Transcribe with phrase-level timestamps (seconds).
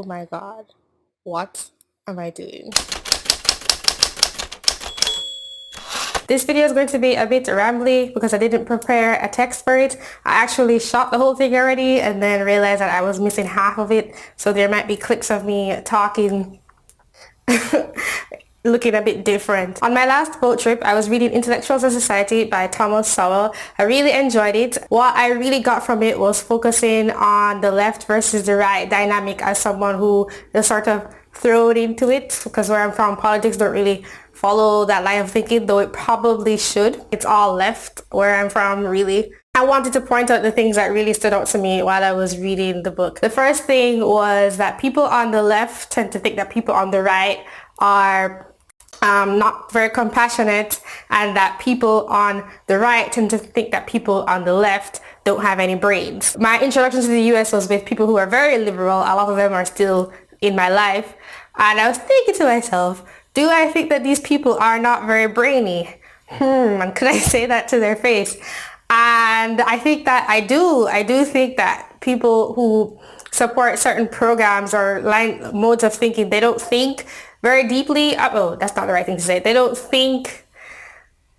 [0.00, 0.64] Oh my god.
[1.24, 1.68] What
[2.06, 2.70] am I doing?
[6.26, 9.62] This video is going to be a bit rambly because I didn't prepare a text
[9.62, 9.98] for it.
[10.24, 13.78] I actually shot the whole thing already and then realized that I was missing half
[13.78, 14.14] of it.
[14.36, 16.60] So there might be clips of me talking
[18.64, 19.82] looking a bit different.
[19.82, 23.54] On my last boat trip, I was reading Intellectuals and Society by Thomas Sowell.
[23.78, 24.76] I really enjoyed it.
[24.88, 29.42] What I really got from it was focusing on the left versus the right dynamic
[29.42, 33.72] as someone who is sort of thrown into it because where I'm from, politics don't
[33.72, 37.04] really follow that line of thinking, though it probably should.
[37.10, 39.32] It's all left where I'm from, really.
[39.54, 42.12] I wanted to point out the things that really stood out to me while I
[42.12, 43.20] was reading the book.
[43.20, 46.90] The first thing was that people on the left tend to think that people on
[46.90, 47.44] the right
[47.78, 48.49] are
[49.02, 54.22] um, not very compassionate and that people on the right tend to think that people
[54.24, 56.36] on the left don't have any brains.
[56.38, 58.98] My introduction to the US was with people who are very liberal.
[58.98, 61.14] A lot of them are still in my life.
[61.56, 63.04] And I was thinking to myself,
[63.34, 65.94] do I think that these people are not very brainy?
[66.28, 68.36] Hmm, and could I say that to their face?
[68.88, 70.86] And I think that I do.
[70.88, 72.98] I do think that people who
[73.30, 77.06] support certain programs or line modes of thinking, they don't think
[77.42, 78.16] very deeply.
[78.18, 79.38] Oh, that's not the right thing to say.
[79.38, 80.46] They don't think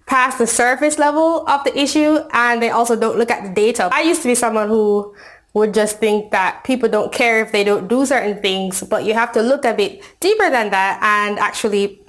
[0.05, 3.89] past the surface level of the issue and they also don't look at the data.
[3.91, 5.15] I used to be someone who
[5.53, 9.13] would just think that people don't care if they don't do certain things, but you
[9.13, 12.00] have to look a bit deeper than that and actually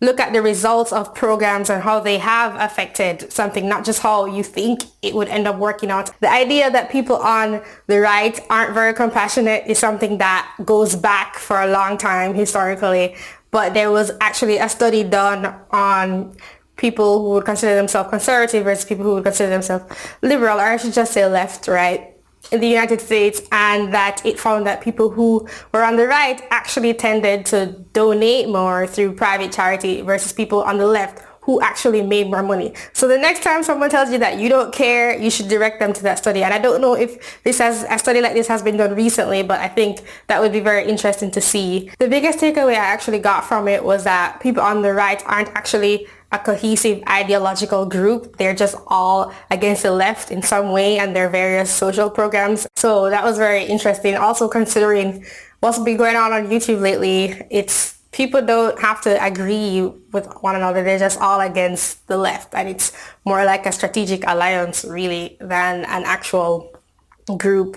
[0.00, 4.24] look at the results of programs and how they have affected something, not just how
[4.24, 6.10] you think it would end up working out.
[6.20, 11.36] The idea that people on the right aren't very compassionate is something that goes back
[11.36, 13.14] for a long time historically.
[13.50, 16.36] But there was actually a study done on
[16.76, 19.84] people who would consider themselves conservative versus people who would consider themselves
[20.22, 22.09] liberal, or I should just say left, right?
[22.52, 26.42] In the United States and that it found that people who were on the right
[26.50, 32.02] actually tended to donate more through private charity versus people on the left who actually
[32.02, 32.74] made more money.
[32.92, 35.92] So the next time someone tells you that you don't care, you should direct them
[35.94, 36.42] to that study.
[36.44, 39.42] And I don't know if this has a study like this has been done recently,
[39.42, 41.90] but I think that would be very interesting to see.
[41.98, 45.48] The biggest takeaway I actually got from it was that people on the right aren't
[45.48, 48.36] actually a cohesive ideological group.
[48.36, 52.68] They're just all against the left in some way and their various social programs.
[52.76, 54.14] So that was very interesting.
[54.16, 55.24] Also considering
[55.60, 59.82] what's been going on on YouTube lately, it's people don't have to agree
[60.12, 60.82] with one another.
[60.82, 62.54] They're just all against the left.
[62.54, 62.92] And it's
[63.24, 66.72] more like a strategic alliance really than an actual
[67.36, 67.76] group,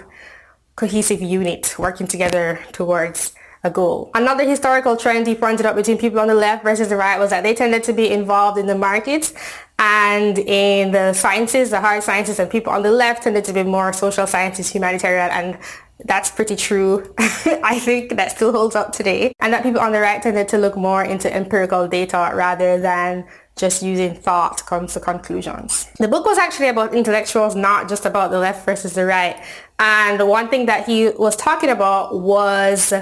[0.76, 3.34] cohesive unit working together towards
[3.64, 4.12] a goal.
[4.14, 7.30] Another historical trend he pointed out between people on the left versus the right was
[7.30, 9.34] that they tended to be involved in the markets
[9.80, 13.64] and in the sciences, the hard sciences, and people on the left tended to be
[13.64, 15.58] more social sciences, humanitarian, and
[16.06, 17.14] that's pretty true.
[17.20, 19.34] I think that still holds up today.
[19.40, 23.26] And that people on the right tended to look more into empirical data rather than
[23.56, 25.88] just using thought to come to conclusions.
[26.00, 29.42] The book was actually about intellectuals, not just about the left versus the right.
[29.80, 32.94] And the one thing that he was talking about was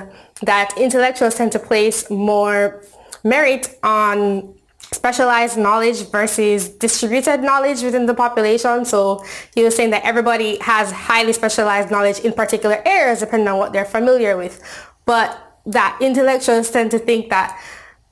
[0.41, 2.83] that intellectuals tend to place more
[3.23, 4.53] merit on
[4.93, 8.83] specialized knowledge versus distributed knowledge within the population.
[8.83, 9.23] So
[9.55, 13.71] he was saying that everybody has highly specialized knowledge in particular areas depending on what
[13.71, 14.61] they're familiar with.
[15.05, 17.57] But that intellectuals tend to think that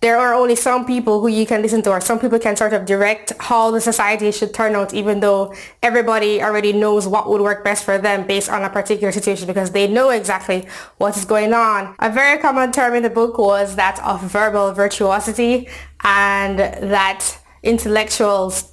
[0.01, 2.71] there are only some people who you can listen to or some people can sort
[2.73, 7.41] of direct how the society should turn out even though everybody already knows what would
[7.41, 10.65] work best for them based on a particular situation because they know exactly
[10.97, 11.95] what is going on.
[11.99, 15.67] A very common term in the book was that of verbal virtuosity
[16.03, 18.71] and that intellectuals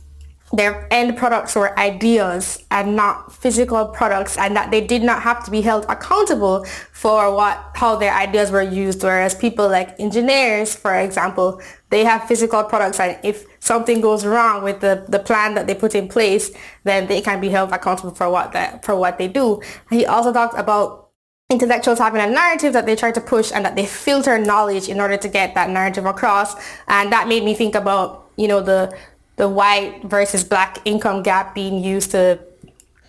[0.53, 5.45] their end products were ideas and not physical products and that they did not have
[5.45, 9.03] to be held accountable for what how their ideas were used.
[9.03, 14.62] Whereas people like engineers for example they have physical products and if something goes wrong
[14.62, 16.51] with the, the plan that they put in place
[16.84, 19.61] then they can be held accountable for what that for what they do.
[19.91, 21.11] He also talked about
[21.51, 25.01] intellectuals having a narrative that they try to push and that they filter knowledge in
[25.01, 26.54] order to get that narrative across.
[26.87, 28.97] And that made me think about you know the
[29.36, 32.38] the white versus black income gap being used to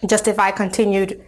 [0.05, 1.23] justify continued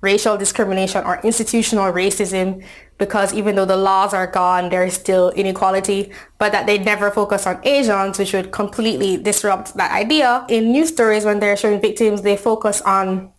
[0.00, 2.64] racial discrimination or institutional racism
[2.98, 7.10] because even though the laws are gone, there is still inequality, but that they never
[7.10, 10.44] focus on Asians, which would completely disrupt that idea.
[10.48, 13.32] In news stories, when they're showing victims, they focus on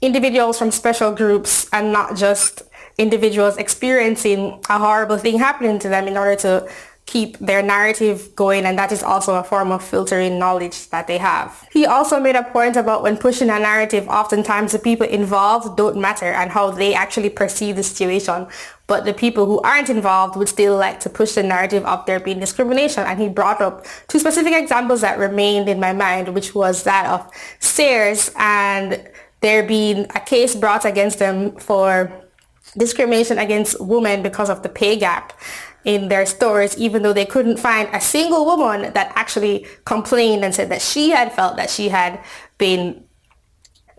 [0.00, 2.62] individuals from special groups and not just
[2.96, 6.68] individuals experiencing a horrible thing happening to them in order to
[7.10, 11.18] keep their narrative going and that is also a form of filtering knowledge that they
[11.18, 11.66] have.
[11.72, 15.96] He also made a point about when pushing a narrative, oftentimes the people involved don't
[15.96, 18.46] matter and how they actually perceive the situation.
[18.86, 22.20] But the people who aren't involved would still like to push the narrative of there
[22.20, 23.02] being discrimination.
[23.04, 27.06] And he brought up two specific examples that remained in my mind, which was that
[27.06, 27.28] of
[27.58, 29.08] Sears and
[29.40, 32.12] there being a case brought against them for
[32.76, 35.32] discrimination against women because of the pay gap
[35.84, 40.54] in their stores, even though they couldn't find a single woman that actually complained and
[40.54, 42.22] said that she had felt that she had
[42.58, 43.04] been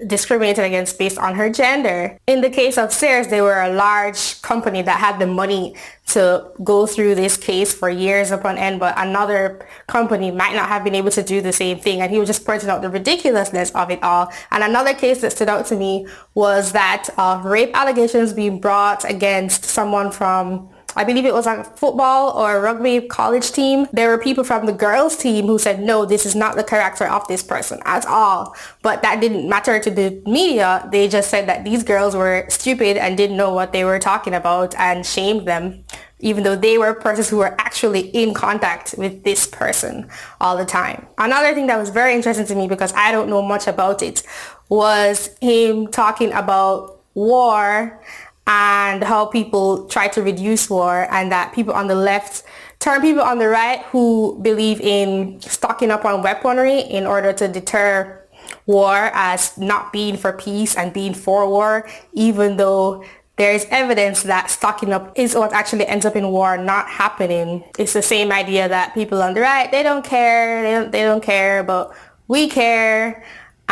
[0.07, 2.18] discriminated against based on her gender.
[2.28, 5.75] In the case of Sears, they were a large company that had the money
[6.07, 10.83] to go through this case for years upon end, but another company might not have
[10.83, 12.01] been able to do the same thing.
[12.01, 14.31] And he was just pointing out the ridiculousness of it all.
[14.51, 19.10] And another case that stood out to me was that uh, rape allegations being brought
[19.10, 23.88] against someone from I believe it was a football or rugby college team.
[23.93, 27.05] There were people from the girls team who said, no, this is not the character
[27.05, 28.55] of this person at all.
[28.81, 30.88] But that didn't matter to the media.
[30.91, 34.33] They just said that these girls were stupid and didn't know what they were talking
[34.33, 35.83] about and shamed them
[36.21, 40.07] even though they were persons who were actually in contact with this person
[40.39, 41.07] all the time.
[41.17, 44.23] Another thing that was very interesting to me because I don't know much about it
[44.69, 47.99] was him talking about war
[48.47, 52.43] and how people try to reduce war and that people on the left
[52.79, 57.47] turn people on the right who believe in stocking up on weaponry in order to
[57.47, 58.21] deter
[58.65, 63.03] war as not being for peace and being for war, even though
[63.38, 67.63] there is evidence that stocking up is what actually ends up in war not happening.
[67.77, 71.01] It's the same idea that people on the right, they don't care, they don't, they
[71.03, 71.95] don't care, but
[72.27, 73.23] we care.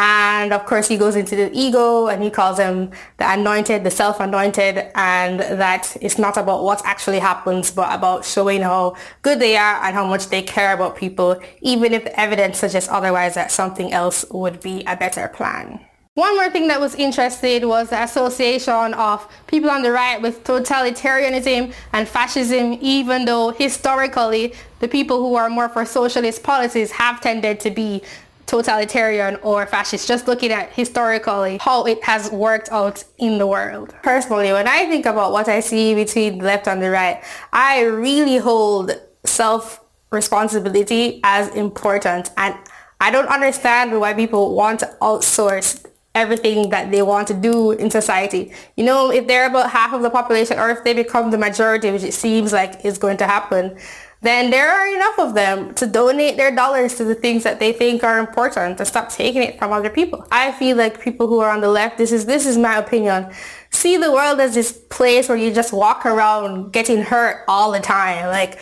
[0.01, 3.91] And of course, he goes into the ego and he calls them the anointed, the
[3.91, 9.57] self-anointed, and that it's not about what actually happens, but about showing how good they
[9.57, 13.51] are and how much they care about people, even if the evidence suggests otherwise that
[13.51, 15.81] something else would be a better plan.
[16.13, 20.45] One more thing that was interesting was the association of people on the right with
[20.45, 27.19] totalitarianism and fascism, even though historically the people who are more for socialist policies have
[27.19, 28.01] tended to be
[28.49, 33.93] totalitarian or fascist, just looking at historically how it has worked out in the world.
[34.01, 37.23] Personally, when I think about what I see between the left and the right,
[37.53, 38.91] I really hold
[39.23, 42.55] self-responsibility as important and
[42.99, 45.85] I don't understand why people want to outsource
[46.15, 48.51] everything that they want to do in society.
[48.75, 51.91] You know, if they're about half of the population or if they become the majority,
[51.91, 53.77] which it seems like is going to happen,
[54.21, 57.71] then there are enough of them to donate their dollars to the things that they
[57.71, 60.27] think are important to stop taking it from other people.
[60.29, 63.31] I feel like people who are on the left, this is this is my opinion,
[63.71, 67.79] see the world as this place where you just walk around getting hurt all the
[67.79, 68.27] time.
[68.27, 68.59] Like,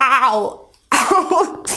[0.00, 0.69] ow,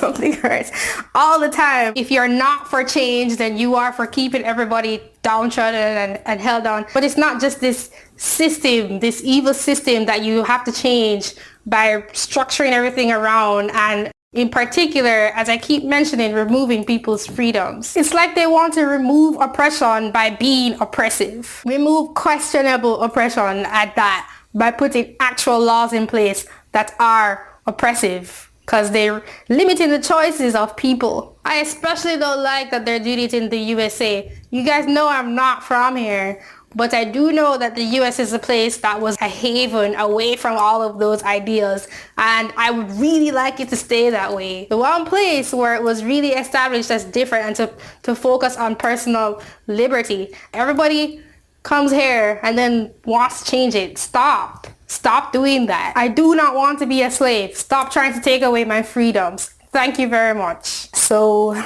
[0.03, 0.71] something hurts
[1.15, 1.93] all the time.
[1.95, 6.65] If you're not for change, then you are for keeping everybody downtrodden and, and held
[6.65, 6.85] down.
[6.93, 11.35] But it's not just this system, this evil system that you have to change
[11.65, 17.95] by structuring everything around and in particular, as I keep mentioning, removing people's freedoms.
[17.95, 21.61] It's like they want to remove oppression by being oppressive.
[21.67, 28.91] Remove questionable oppression at that by putting actual laws in place that are oppressive because
[28.91, 31.37] they're limiting the choices of people.
[31.43, 34.31] I especially don't like that they're doing it in the USA.
[34.51, 36.41] You guys know I'm not from here,
[36.75, 40.35] but I do know that the US is a place that was a haven away
[40.35, 44.67] from all of those ideas and I would really like it to stay that way.
[44.69, 48.75] The one place where it was really established as different and to, to focus on
[48.75, 50.33] personal liberty.
[50.53, 51.21] Everybody
[51.63, 53.97] comes here and then wants to change it.
[53.97, 54.67] Stop.
[54.93, 55.93] Stop doing that.
[55.95, 57.57] I do not want to be a slave.
[57.57, 59.49] Stop trying to take away my freedoms.
[59.71, 60.67] Thank you very much.
[60.93, 61.59] So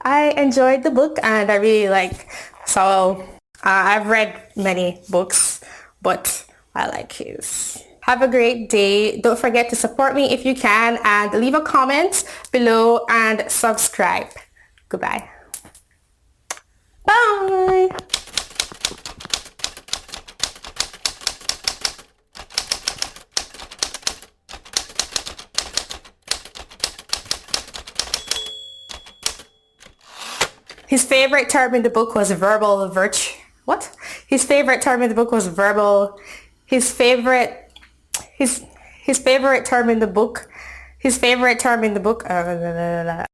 [0.00, 2.26] I enjoyed the book and I really like,
[2.64, 3.22] so
[3.62, 5.60] uh, I've read many books,
[6.00, 7.84] but I like his.
[8.00, 9.20] Have a great day.
[9.20, 14.28] Don't forget to support me if you can and leave a comment below and subscribe.
[14.88, 15.28] Goodbye.
[17.04, 17.88] Bye.
[30.86, 33.34] His favorite term in the book was verbal virtue.
[33.64, 33.90] What?
[34.26, 36.18] His favorite term in the book was verbal.
[36.64, 37.72] His favorite,
[38.34, 38.64] his
[39.02, 40.48] his favorite term in the book,
[40.98, 42.28] his favorite term in the book.
[42.28, 43.26] Uh,